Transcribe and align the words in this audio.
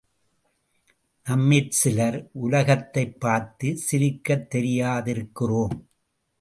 நம்மிற் 1.25 1.69
சிலர் 1.69 2.17
உலகத்தைப் 2.39 3.19
பார்த்துச் 3.19 3.77
சிரிக்கத் 3.77 4.47
தெரியாதிருக்கிறோம். 4.55 5.75